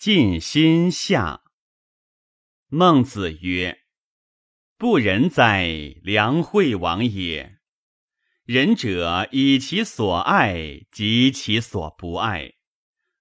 [0.00, 1.42] 尽心下。
[2.68, 3.80] 孟子曰
[4.78, 7.58] ：“不仁哉，梁惠王也！
[8.46, 12.54] 仁者以其所爱及其所不爱，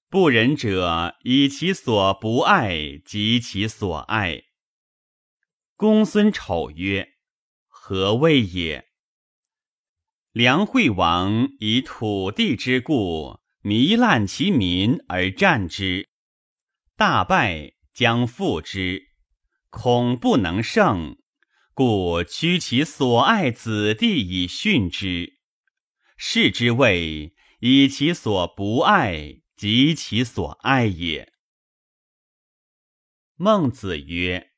[0.08, 4.44] 不仁者以其所不爱及其所爱。”
[5.76, 7.10] 公孙丑曰
[7.68, 8.88] ：“何谓也？”
[10.32, 16.09] 梁惠王以土地之故，糜烂其民而战之，
[17.00, 19.14] 大败，将复之。
[19.70, 21.18] 恐不能胜，
[21.74, 25.40] 故屈其所爱子弟以训之。
[26.18, 31.32] 是之谓以其所不爱及其所爱也。
[33.38, 34.52] 孟子曰：“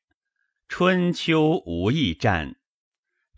[0.66, 2.56] 春秋无义战，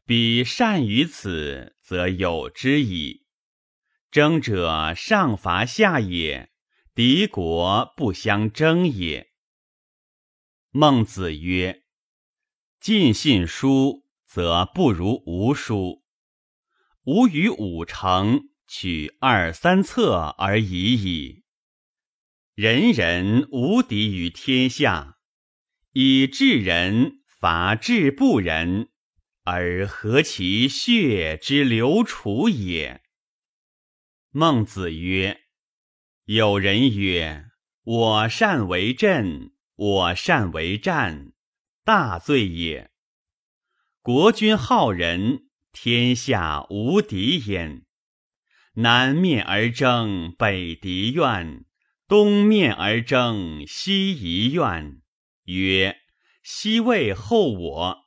[0.06, 3.26] 彼善于此，则有之矣。
[4.10, 6.53] 争者上伐下也，
[6.94, 9.32] 敌国不相争也。”
[10.70, 11.82] 孟子曰
[12.80, 16.04] ：“尽信书，则不如无书。
[17.04, 21.44] 吾与五成，取二三策而已矣。
[22.54, 25.18] 人人无敌于天下，
[25.92, 28.90] 以治人伐治不仁，
[29.42, 33.02] 而何其血之流楚也。”
[34.30, 35.43] 孟子曰
[36.24, 37.46] ：“有人曰
[37.84, 41.32] ：‘我善为政。’”我善为战，
[41.84, 42.92] 大罪也。
[44.02, 47.84] 国君好仁，天下无敌焉。
[48.74, 51.64] 南面而争，北狄怨；
[52.06, 55.02] 东面而争，西夷怨。
[55.46, 55.96] 曰：
[56.44, 58.04] 西魏后我。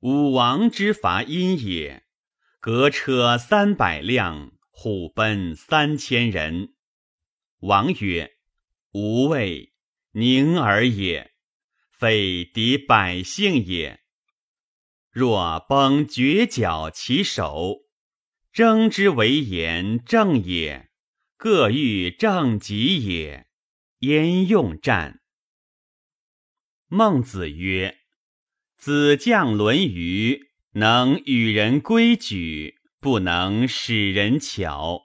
[0.00, 2.04] 武王之伐殷也，
[2.60, 6.73] 革车三百辆，虎奔三千人。
[7.66, 8.36] 王曰：
[8.92, 9.72] 吾魏。
[10.12, 11.32] 宁尔也，
[11.90, 14.00] 非敌百姓也。
[15.10, 17.86] 若崩绝角其首，
[18.52, 20.90] 争之为言正也，
[21.38, 23.46] 各欲正己也，
[24.00, 25.22] 焉用战？
[26.88, 27.96] 孟子曰
[28.76, 35.03] ：“子将论语，能与人规矩，不能使人巧。”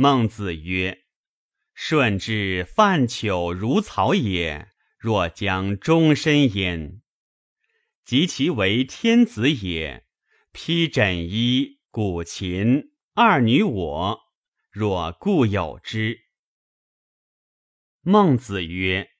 [0.00, 0.96] 孟子曰。
[1.74, 7.00] 舜之犯朽如草也，若将终身焉；
[8.04, 10.06] 及其为天子也，
[10.52, 14.20] 披枕衣，鼓琴，二女我，
[14.70, 16.20] 若固有之。
[18.00, 19.10] 孟子曰：“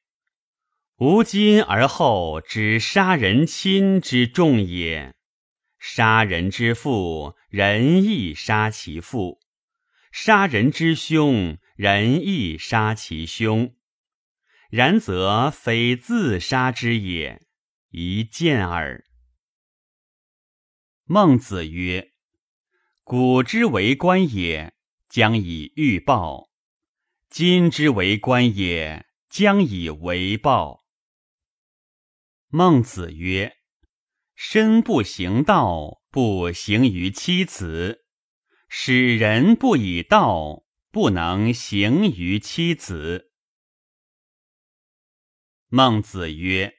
[0.99, 5.17] 吾今而后知杀人亲之重也。
[5.81, 9.41] 杀人之父，人亦杀其父；
[10.13, 13.77] 杀人之凶。”人亦杀其凶，
[14.69, 17.47] 然则非自杀之也，
[17.91, 19.05] 一见耳。
[21.05, 22.15] 孟子曰
[23.05, 24.75] ：“古之为官也，
[25.09, 26.51] 将以欲报；
[27.31, 30.85] 今之为官也，将以为报。”
[32.51, 33.57] 孟子曰
[34.35, 38.01] ：“身不行道，不行于妻子；
[38.69, 43.31] 使人不以道。”不能行于妻子。
[45.69, 46.79] 孟子曰：“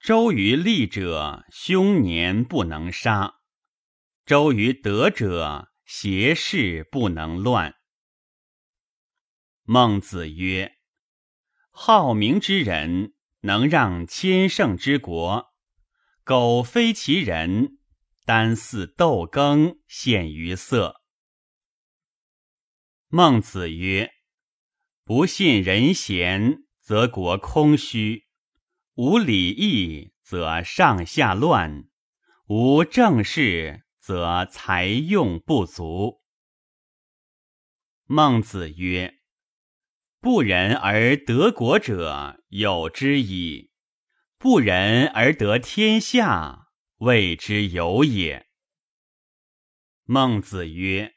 [0.00, 3.42] 周于利者，凶年不能杀；
[4.24, 7.74] 周于德者，邪事不能乱。”
[9.62, 10.78] 孟子曰
[11.70, 15.52] ：“好名之人，能让千乘之国；
[16.24, 17.78] 苟非其人，
[18.24, 21.02] 单似豆羹，陷于色。”
[23.08, 24.10] 孟子曰
[25.04, 28.24] ：“不信人贤，则国空虚；
[28.94, 31.88] 无礼义，则上下乱；
[32.46, 36.22] 无正事，则财用不足。”
[38.06, 39.20] 孟子曰
[40.20, 43.72] ：“不仁而得国者有之矣，
[44.38, 46.61] 不仁而得天下，
[47.02, 48.46] 谓之有也。”
[50.06, 51.14] 孟子曰。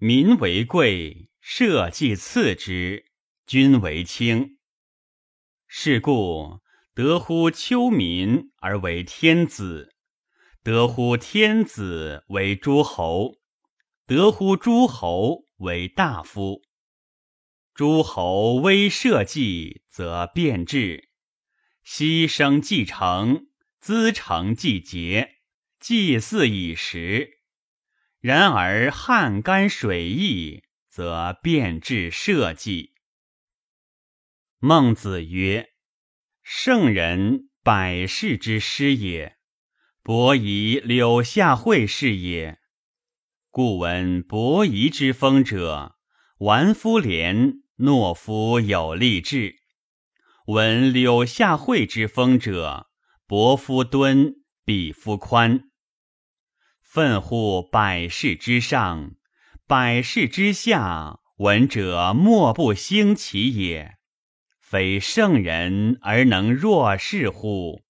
[0.00, 3.10] 民为贵，社稷次之，
[3.46, 4.58] 君为轻。
[5.66, 6.60] 是故
[6.94, 9.92] 得乎丘民而为天子，
[10.62, 13.38] 得乎天子为诸侯，
[14.06, 16.62] 得乎诸侯为大夫。
[17.74, 21.08] 诸侯威社稷，则变质；
[21.84, 23.48] 牺牲继承，
[23.80, 25.36] 资成季节，
[25.78, 27.38] 祭祀以时。
[28.20, 32.92] 然而汉干水易，则变至社稷。
[34.58, 35.68] 孟子曰
[36.42, 39.36] ：“圣人，百世之师也。
[40.02, 42.58] 伯夷、柳下惠是也。
[43.50, 45.96] 故闻伯夷之风者，
[46.38, 49.52] 玩夫廉，懦夫有力志；
[50.46, 52.87] 闻柳下惠之风者，
[53.28, 55.68] 伯夫敦，鄙夫宽。
[56.80, 59.16] 奋乎百世之上，
[59.66, 63.98] 百世之下，闻者莫不兴其也。”
[64.64, 67.82] 非圣人而能若是乎？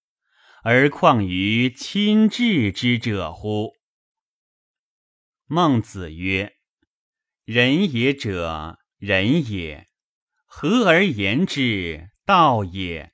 [0.64, 3.74] 而况于亲至之者乎？
[5.46, 6.56] 孟子曰
[7.46, 9.86] ：“仁也者，仁也。
[10.46, 13.12] 和而言之，道也。”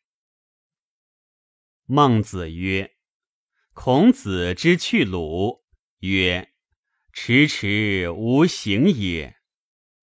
[1.87, 2.95] 孟子曰
[3.75, 5.65] ：“孔子之去鲁，
[5.99, 6.55] 曰
[7.13, 9.37] ：‘迟迟无行也。’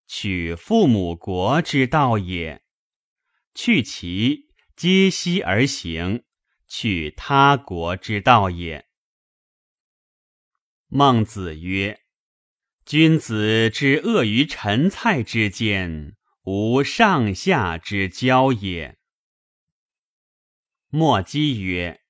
[0.06, 2.62] 取父母国之道也。”
[3.56, 6.24] 去其皆息而行，
[6.68, 8.88] 取他国之道也。
[10.88, 12.02] 孟子曰
[12.86, 19.00] ：“君子之恶于陈蔡之间，无上下之交也。”
[20.94, 22.02] 莫姬曰：“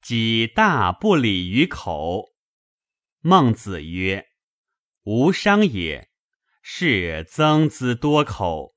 [0.00, 2.30] 己大不礼于口。”
[3.20, 4.26] 孟子曰
[5.04, 6.08] ：“无伤也，
[6.62, 8.74] 是曾子多口。”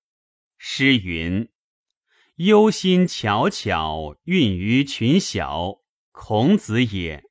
[0.59, 1.49] 诗云。
[2.35, 5.77] 忧心巧巧，孕于群小。
[6.11, 7.23] 孔子也。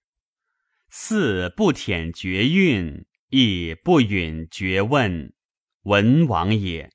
[0.89, 5.35] 四不舔绝韵，亦不允绝问。
[5.83, 6.91] 文王也。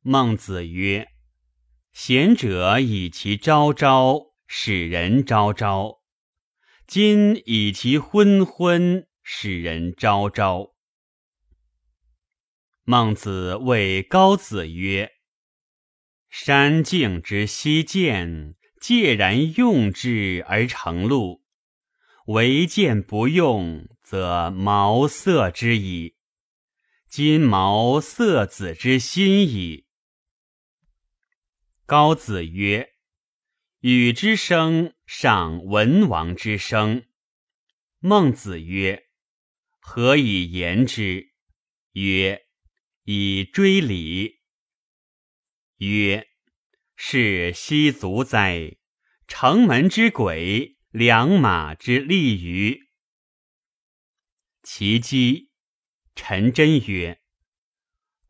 [0.00, 1.08] 孟子曰
[1.92, 6.00] ：“贤者以其昭昭，使人昭昭；
[6.86, 10.74] 今以其昏昏，使人昭昭。”
[12.84, 15.10] 孟子谓高子曰。
[16.28, 21.42] 山径之溪涧，介然用之而成路；
[22.26, 26.14] 唯见不用，则茅塞之矣。
[27.08, 29.86] 今茅塞子之心矣。
[31.90, 32.94] 高子曰
[33.82, 37.04] ：“禹之声上文王之声。”
[37.98, 39.08] 孟子曰
[39.82, 41.32] ：“何以言之？”
[41.94, 42.46] 曰
[43.02, 44.38] ：“以追礼。”
[45.78, 46.28] 曰
[46.94, 48.76] ：“是奚足哉？
[49.26, 52.86] 城门之鬼，良马之利于。”
[54.62, 55.50] 其姬
[56.14, 57.20] 陈真曰：“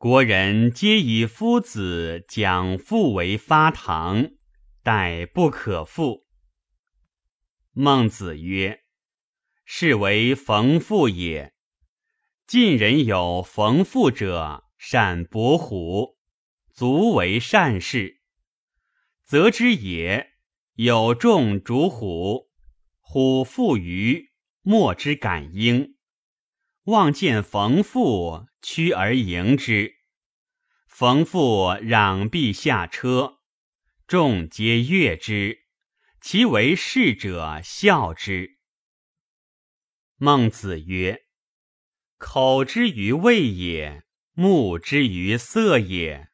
[0.03, 4.31] 国人皆以夫子讲父为发堂，
[4.83, 6.25] 殆不可复。”
[7.77, 8.81] 孟子曰
[9.67, 11.53] ：“是为逢父也。
[12.47, 16.17] 晋人有逢父者，善搏虎。”
[16.73, 18.23] 足为善事，
[19.23, 20.31] 则之也。
[20.77, 22.49] 有众逐虎，
[23.01, 24.31] 虎负鱼，
[24.63, 25.97] 莫之感应。
[26.85, 29.97] 望见缝父，趋而迎之。
[30.87, 33.39] 冯父攘臂下车，
[34.07, 35.61] 众皆悦之。
[36.21, 38.59] 其为士者笑之。
[40.17, 41.25] 孟子曰
[42.19, 46.29] ：“口之于味也，目之于色也。”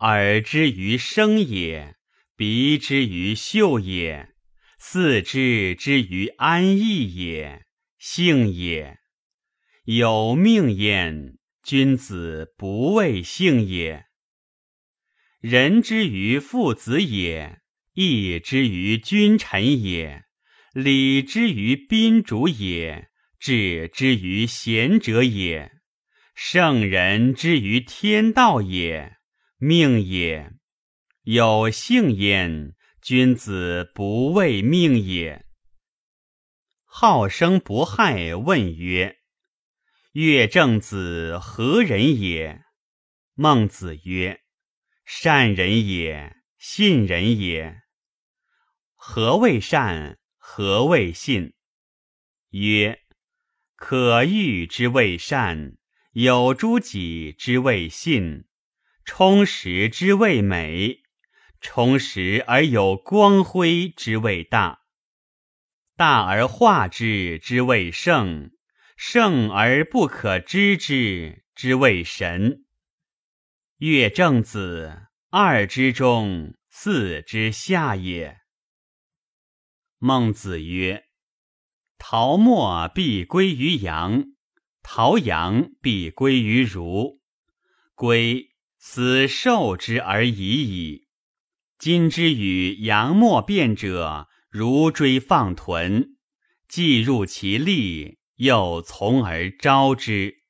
[0.00, 1.96] 耳之于声也，
[2.36, 4.32] 鼻之于嗅也，
[4.78, 7.66] 四肢之于安逸也，
[7.98, 8.98] 性也。
[9.84, 11.37] 有命焉，
[11.68, 14.06] 君子不畏性也。
[15.38, 17.60] 人之于父子也，
[17.92, 20.24] 义之于君臣也，
[20.72, 25.70] 礼之于宾主也，智之于贤者也，
[26.34, 29.18] 圣人之于天道也。
[29.58, 30.52] 命也，
[31.24, 35.44] 有幸焉，君子不畏命也。
[36.86, 39.17] 好生不害问曰
[40.20, 42.64] ：“乐正子何人也？”
[43.34, 44.40] 孟子曰
[45.06, 47.82] ：“善人也，信人也。”
[48.96, 50.18] 何谓善？
[50.36, 51.54] 何谓信？
[52.50, 53.00] 曰：
[53.76, 55.76] 可欲之谓善，
[56.14, 58.46] 有诸己之谓信。
[59.04, 61.02] 充实之谓美，
[61.60, 64.80] 充实而有光辉之谓大，
[65.96, 68.50] 大而化之之谓圣，
[69.00, 72.64] 圣而不可知之之谓神。
[73.76, 78.38] 乐正子，二之中，四之下也。
[79.98, 81.04] 孟子曰
[81.96, 84.24] ：“陶墨必归于阳，
[84.82, 87.20] 陶阳必归于儒，
[87.94, 88.50] 归。”
[88.80, 91.08] 斯受之而已矣。
[91.78, 96.16] 今之与杨莫辩者，如追放豚，
[96.68, 100.44] 既入其利，又从而招之。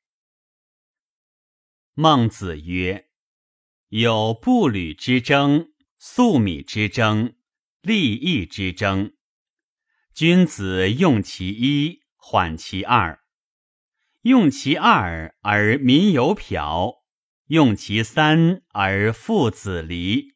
[1.94, 3.08] 孟子曰
[3.88, 7.34] ：“有步履之争，粟米之争，
[7.80, 9.14] 利益之争。
[10.12, 13.20] 君子用其一，缓其二；
[14.20, 17.06] 用其二而民有朴，
[17.46, 20.34] 用其三而父子离。”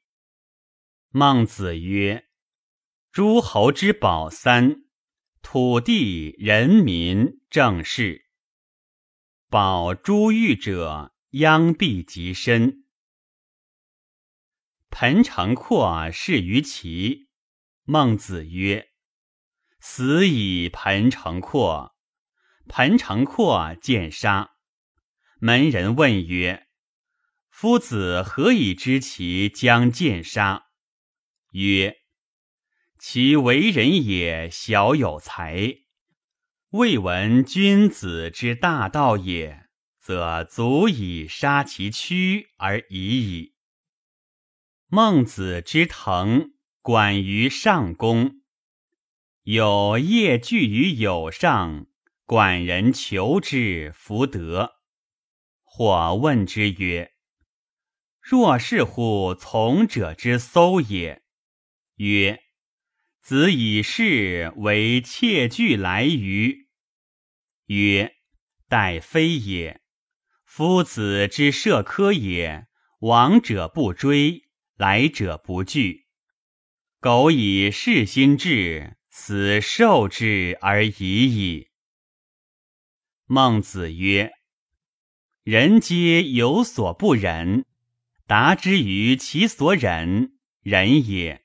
[1.13, 2.29] 孟子曰
[3.13, 4.85] ：“诸侯之宝三：
[5.43, 8.27] 土地、人民、政事。
[9.49, 12.85] 保珠玉者。”殃必极深。
[14.91, 17.31] 彭城阔是于齐。
[17.85, 18.91] 孟子曰
[19.81, 21.97] ：“死以彭城阔。”
[22.69, 24.57] 彭城阔见杀。
[25.41, 26.69] 门人问曰
[27.49, 30.67] ：“夫子何以知其将见杀？”
[31.53, 31.97] 曰
[33.05, 35.79] ：“其为人也小有才，
[36.71, 39.67] 未闻君子之大道也。”
[39.99, 43.55] 则足以杀其躯而已矣。
[44.89, 48.43] 孟子之腾，管于上公，
[49.43, 51.87] 有业聚于有上，
[52.25, 54.73] 管人求之，弗得。
[55.63, 57.13] 或问之曰
[58.21, 61.23] ：“若是乎从者之搜也？”
[61.99, 62.43] 曰
[63.23, 66.67] ：“子以事为窃具来于。”
[67.67, 68.17] 曰
[68.69, 69.81] ：“待非也。”
[70.45, 72.67] 夫子之社科也，
[72.99, 74.43] 往者不追，
[74.77, 76.07] 来者不拒。
[77.01, 81.69] 苟以事心志，此受之而已矣。
[83.25, 84.33] 孟子曰
[85.43, 87.65] ：“人皆有所不忍，
[88.27, 91.41] 达之于其所忍，忍也；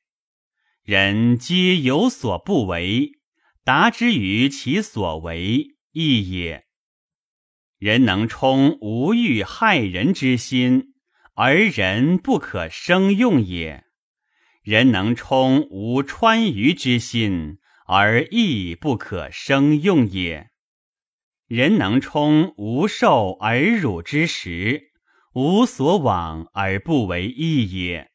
[0.88, 3.12] 人皆有所不为，
[3.66, 6.64] 达之于其所为，义也。”
[7.78, 10.94] 人能充无欲害人之心，
[11.34, 13.84] 而人不可生用也；
[14.64, 20.52] 人能充无川渝之心，而义不可生用也；
[21.48, 24.94] 人能充无受而辱之时，
[25.34, 28.10] 无所往而不为义也。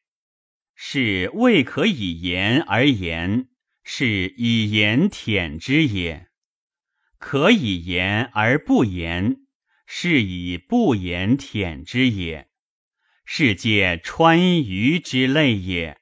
[0.75, 3.47] 是未可以言而言，
[3.83, 6.27] 是以言舔之也；
[7.17, 9.37] 可以言而不言。
[9.85, 12.49] 是以不言舔之也，
[13.25, 15.99] 是皆川渝之类也。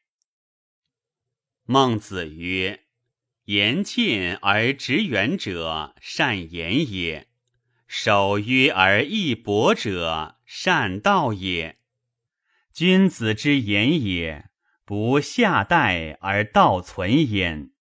[1.66, 2.86] 孟子曰
[3.46, 7.25] ：“言近而直远者，善言也；
[7.86, 11.80] 守约而义薄者，善道也。
[12.72, 14.50] 君子之言也，
[14.91, 17.71] 不下代而道存焉。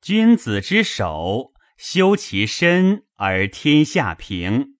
[0.00, 4.76] 君子之守，修其身而天下平。”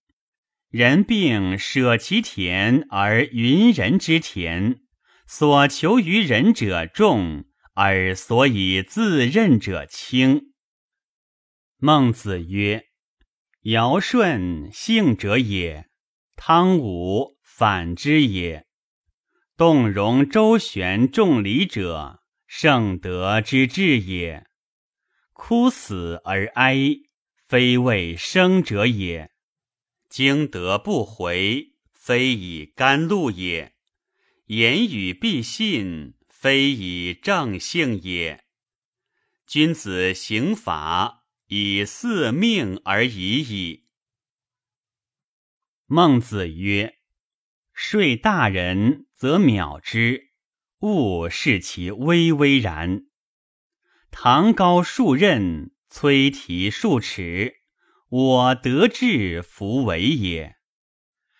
[0.71, 4.83] 人病舍其田而云人之田，
[5.27, 10.53] 所求于人者众，而所以自任者轻。
[11.75, 12.85] 孟子曰
[13.63, 15.89] ：“尧舜幸者也，
[16.37, 18.65] 汤武反之也。
[19.65, 24.45] 动容周旋众礼者，圣德之至也。
[25.31, 26.97] 哭死而哀，
[27.47, 29.31] 非为生者也。”
[30.11, 33.71] 经德不回，非以甘露也；
[34.47, 38.43] 言语必信，非以正性也。
[39.47, 43.85] 君子行法以四命而已矣。
[45.85, 46.97] 孟子曰
[47.71, 50.31] ：“睡大人则藐之，
[50.79, 53.05] 勿视其微微然。
[54.11, 57.53] 唐高数仞，崔提数尺。”
[58.11, 60.57] 我得志弗为也。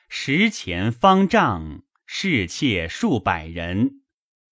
[0.08, 4.04] 食前方丈，侍妾数百人。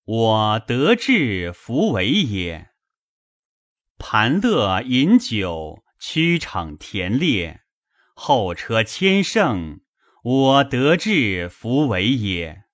[0.04, 2.72] 我得志弗为也。
[3.98, 7.62] 盘乐饮酒，驱骋田猎，
[8.14, 9.80] 后车千乘。
[10.22, 12.66] 我得志弗为也。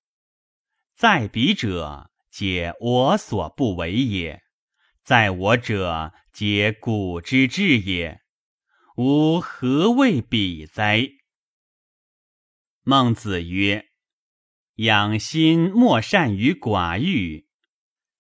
[0.98, 4.40] 在彼者，皆我所不为也；
[5.04, 8.22] 在我者，皆古之至也。
[8.96, 11.08] 吾何谓彼哉？
[12.82, 13.90] 孟子曰
[14.78, 17.48] ：“养心莫善于寡欲，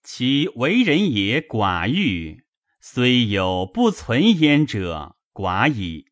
[0.04, 2.44] 其为人也寡欲，
[2.80, 6.12] 虽有不存焉者，寡矣；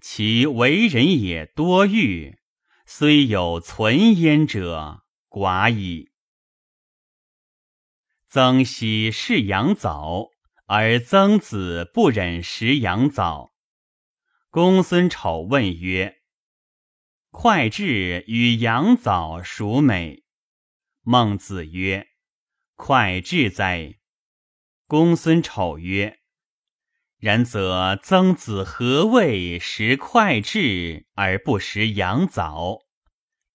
[0.00, 2.36] 其为人也多欲，
[2.84, 5.03] 虽有存焉者，
[5.34, 6.12] 寡矣。”
[8.30, 10.28] 曾皙是羊枣，
[10.66, 13.52] 而曾子不忍食羊枣。
[14.50, 16.22] 公孙丑问曰
[17.32, 20.22] ：“脍炙与羊枣孰美？”
[21.02, 22.06] 孟子曰
[22.78, 23.98] ：“脍炙哉。”
[24.86, 26.20] 公孙丑曰
[27.18, 32.80] ：“然则曾子何谓食脍炙而不食羊枣？”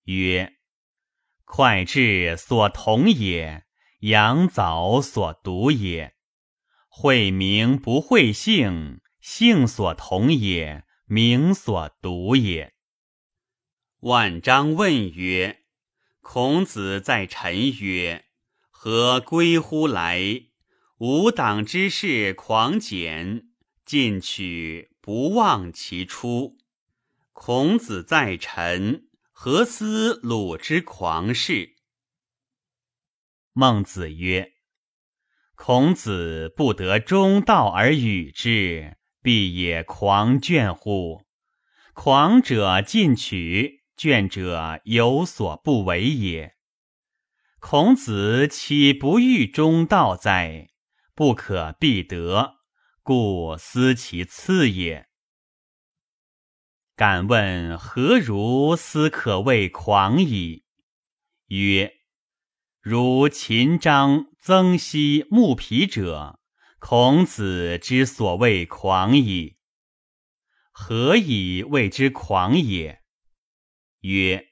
[0.03, 0.57] 曰
[1.49, 3.65] ：“脍炙所同也。”
[4.01, 6.15] 羊枣所独也，
[6.87, 12.75] 会名不会姓，姓所同也，名所独也。
[13.99, 15.63] 万章问曰
[16.23, 18.27] ：“孔子在陈曰
[18.71, 20.43] ：‘何归乎来？
[20.99, 23.49] 吾党之士狂简，
[23.83, 26.55] 进取不忘其初。’
[27.33, 29.08] 孔子在陈，
[29.41, 31.77] 何思鲁之狂士？”
[33.55, 34.51] 孟子曰
[35.55, 41.25] ：“孔子不得中道而与之，必也狂倦乎？
[41.93, 46.57] 狂者进取，倦者有所不为也。
[47.61, 50.67] 孔子岂不欲中道哉？
[51.15, 52.55] 不可必得，
[53.01, 55.08] 故思其次也。
[56.99, 60.65] 敢问何如斯可谓狂矣？
[61.47, 61.93] 曰。”
[62.83, 66.41] 如秦章、曾皙、木皮者，
[66.77, 69.55] 孔子之所谓狂矣。
[70.73, 73.01] 何以谓之狂也？
[74.01, 74.49] 曰：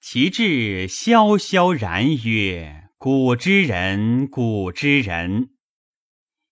[0.00, 5.50] 其志萧萧然曰：“古之人，古之人，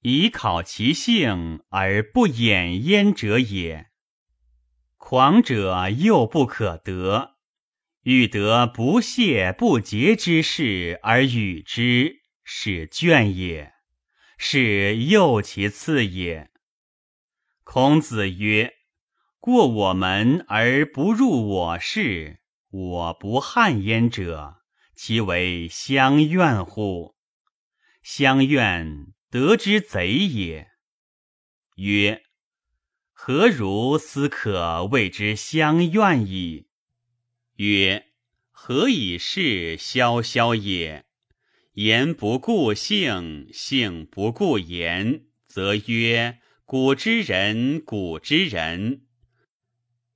[0.02, 3.89] 以考其性而不掩焉者也。
[5.10, 7.34] 狂者又不可得。”
[8.04, 13.72] 欲得不懈不竭之事而与之，是倦也，
[14.38, 16.52] 是又其次也。
[17.64, 18.74] 孔子曰
[19.40, 22.38] ：“过我门而不入我室，
[22.70, 24.58] 我不汉焉者，
[24.94, 27.16] 其为相怨乎？
[28.00, 30.70] 相怨，得之贼也。”
[31.74, 32.22] 曰
[33.22, 36.68] ：“何如斯可谓之相怨矣？”
[37.56, 38.06] 曰：
[38.50, 41.04] 何以是萧萧也？
[41.74, 49.02] 言不顾性，性不顾言，则曰古之人，古之人。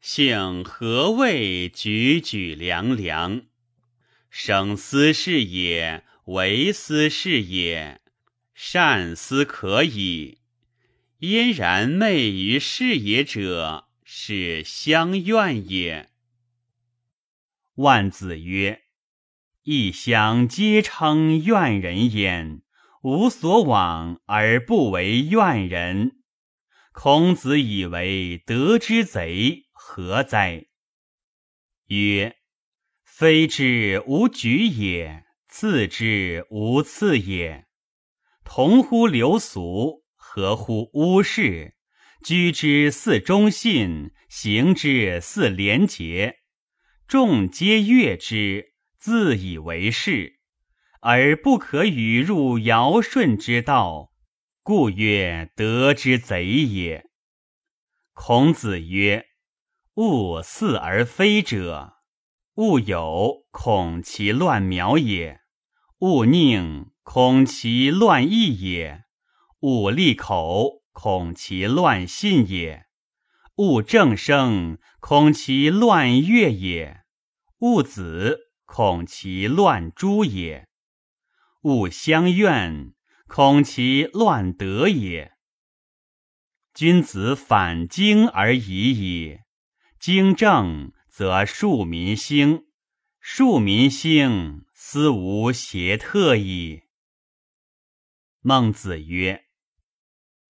[0.01, 3.43] 性何谓举举凉凉？
[4.31, 8.01] 生斯是也，为斯是也，
[8.55, 10.39] 善思可矣。
[11.27, 16.11] 嫣然昧于是也者，是相怨也。
[17.77, 18.83] 万子曰
[19.65, 22.61] ：“异乡皆称怨人焉，
[23.03, 26.23] 无所往而不为怨人。
[26.93, 30.67] 孔子以为得之贼，何哉？”
[31.89, 32.37] 曰
[33.03, 37.67] ：“非之无举也，次之无次也。
[38.45, 40.04] 同乎流俗，
[40.35, 41.77] 合乎巫事，
[42.25, 46.39] 居之似忠信，行之似廉洁。”
[47.07, 50.41] 众皆悦之，自以为是，
[51.03, 54.11] 而不可与入尧舜之道，
[54.65, 57.05] 故曰得之贼也。
[58.13, 59.27] 孔子曰
[59.95, 61.99] ：“物似而非者，
[62.57, 65.37] 物有恐其乱苗也；
[66.01, 69.05] 物宁恐其乱义也；
[69.65, 72.85] 勿利口恐其乱信也；
[73.57, 77.05] 勿正声。”恐其乱乐也，
[77.59, 80.65] 勿子恐其乱诛也；
[81.61, 82.95] 勿相怨，
[83.29, 85.35] 恐其乱德也。
[86.73, 89.41] 君子反经而已矣。
[90.01, 92.65] 经正则庶民兴，
[93.21, 96.85] 庶民兴，斯无邪特矣。
[98.41, 99.44] 孟子曰：“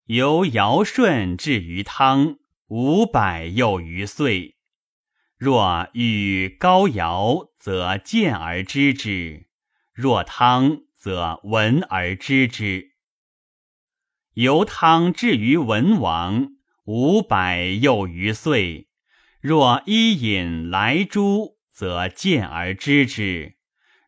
[0.05, 2.37] 由尧舜至于汤。”
[2.69, 4.55] 五百又余岁，
[5.37, 9.45] 若与高尧，则见而知之；
[9.93, 12.93] 若汤，则闻而知之。
[14.33, 16.53] 由汤至于文王，
[16.85, 18.87] 五百又余岁，
[19.39, 23.57] 若伊尹来诸，则见而知之；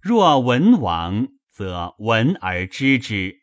[0.01, 3.41] 若文王，则闻而知之。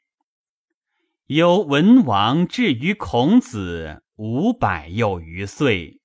[1.27, 4.03] 由文王至于孔子。
[4.17, 6.01] 五百又余岁，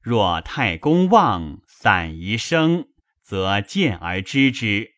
[0.00, 2.86] 若太公望散宜生，
[3.20, 4.90] 则见而知之；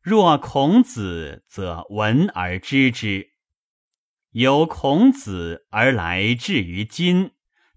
[0.00, 3.32] 若孔子，则闻而知之。
[4.30, 7.32] 由孔子而来至于今，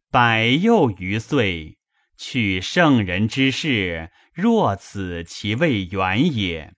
[0.10, 1.80] 百又余岁，
[2.16, 6.72] 取圣人之事，若此其未远也；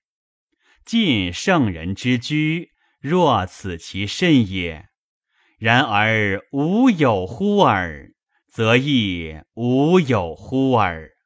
[0.84, 2.72] 尽圣人之居，
[3.08, 4.90] 若此其甚也。
[5.58, 8.12] 然而无有乎尔，
[8.48, 11.17] 则亦无有乎尔。